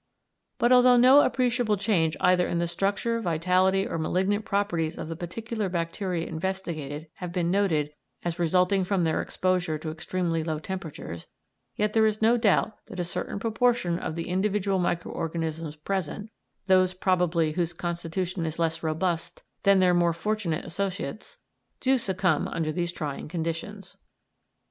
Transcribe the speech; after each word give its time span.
But 0.57 0.71
although 0.71 0.97
no 0.97 1.19
appreciable 1.21 1.77
change 1.77 2.17
either 2.19 2.47
in 2.47 2.57
the 2.57 2.67
structure, 2.67 3.21
vitality, 3.21 3.85
or 3.87 3.99
malignant 3.99 4.45
properties 4.45 4.97
of 4.97 5.09
the 5.09 5.15
particular 5.15 5.69
bacteria 5.69 6.25
investigated 6.25 7.09
have 7.17 7.31
been 7.31 7.51
noted 7.51 7.91
as 8.25 8.39
resulting 8.39 8.83
from 8.83 9.03
their 9.03 9.21
exposure 9.21 9.77
to 9.77 9.91
extremely 9.91 10.43
low 10.43 10.57
temperatures, 10.57 11.27
yet 11.75 11.93
there 11.93 12.07
is 12.07 12.19
no 12.19 12.35
doubt 12.35 12.77
that 12.87 12.99
a 12.99 13.03
certain 13.03 13.37
proportion 13.37 13.99
of 13.99 14.15
the 14.15 14.27
individual 14.29 14.79
micro 14.79 15.11
organisms 15.11 15.75
present 15.75 16.31
those 16.65 16.95
probably 16.95 17.51
whose 17.51 17.71
constitution 17.71 18.43
is 18.43 18.57
less 18.57 18.81
robust 18.81 19.43
than 19.61 19.79
their 19.81 19.93
more 19.93 20.13
fortunate 20.13 20.65
associates 20.65 21.37
do 21.79 21.99
succumb 21.99 22.47
under 22.47 22.71
these 22.71 22.91
trying 22.91 23.27
conditions. 23.27 23.97